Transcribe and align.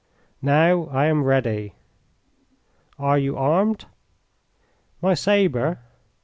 "Now 0.41 0.85
I 0.87 1.05
am 1.05 1.23
ready." 1.25 1.75
"Are 2.97 3.19
you 3.19 3.37
armed?" 3.37 3.85
"My 4.99 5.13
sabre." 5.13 5.77